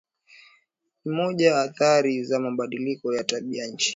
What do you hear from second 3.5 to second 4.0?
nchi